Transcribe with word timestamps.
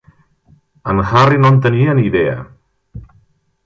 En 0.93 1.03
Harry 1.11 1.39
no 1.43 1.53
en 1.53 1.61
tenia 1.69 1.97
ni 2.01 2.09
idea. 2.15 2.37